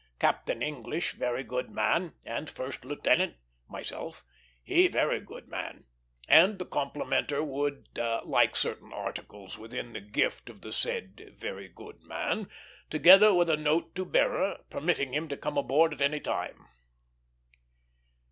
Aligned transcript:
Captain 0.19 0.63
English 0.63 1.11
very 1.11 1.43
good 1.43 1.69
man; 1.69 2.15
and 2.25 2.49
first 2.49 2.83
lieutenant 2.83 3.35
[myself] 3.69 4.25
he 4.63 4.87
very 4.87 5.19
good 5.19 5.47
man;" 5.47 5.83
and 6.27 6.57
the 6.57 6.65
complimenter 6.65 7.43
would 7.45 7.87
like 8.25 8.55
certain 8.55 8.91
articles 8.91 9.59
within 9.59 9.93
the 9.93 10.01
gift 10.01 10.49
of 10.49 10.61
the 10.61 10.73
said 10.73 11.31
very 11.37 11.67
good 11.69 12.01
man, 12.01 12.49
together 12.89 13.31
with 13.31 13.47
a 13.47 13.55
note 13.57 13.93
to 13.93 14.03
bearer, 14.03 14.63
permitting 14.71 15.13
him 15.13 15.27
to 15.27 15.37
come 15.37 15.55
aboard 15.55 15.93
at 15.93 16.01
any 16.01 16.19
time. 16.19 16.65